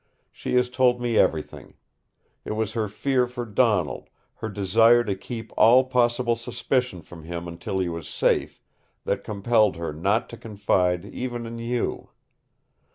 She 0.31 0.55
has 0.55 0.71
told 0.71 0.99
me 0.99 1.15
everything. 1.15 1.75
It 2.43 2.53
was 2.53 2.73
her 2.73 2.87
fear 2.87 3.27
for 3.27 3.45
Donald, 3.45 4.09
her 4.37 4.49
desire 4.49 5.03
to 5.03 5.13
keep 5.15 5.53
all 5.55 5.83
possible 5.83 6.35
suspicion 6.35 7.03
from 7.03 7.23
him 7.25 7.47
until 7.47 7.77
he 7.77 7.87
was 7.87 8.09
safe, 8.09 8.63
that 9.05 9.23
compelled 9.23 9.75
her 9.75 9.93
not 9.93 10.27
to 10.29 10.37
confide 10.37 11.05
even 11.05 11.45
in 11.45 11.59
you. 11.59 12.09